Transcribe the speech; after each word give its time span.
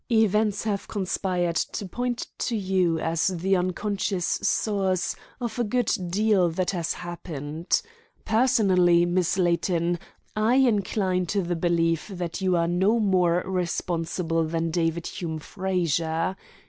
Events 0.11 0.63
have 0.63 0.87
conspired 0.87 1.55
to 1.57 1.85
point 1.87 2.25
to 2.39 2.57
you 2.57 2.97
as 2.97 3.27
the 3.27 3.55
unconscious 3.55 4.25
source 4.41 5.15
of 5.39 5.59
a 5.59 5.63
good 5.63 5.91
deal 6.09 6.49
that 6.49 6.71
has 6.71 6.93
happened. 6.93 7.83
Personally, 8.25 9.05
Miss 9.05 9.37
Layton, 9.37 9.99
I 10.35 10.55
incline 10.55 11.27
to 11.27 11.43
the 11.43 11.55
belief 11.55 12.07
that 12.07 12.41
you 12.41 12.55
are 12.55 12.67
no 12.67 12.97
more 12.99 13.43
responsible 13.45 14.43
than 14.43 14.71
David 14.71 15.05
Hume 15.05 15.37
Frazer. 15.37 16.35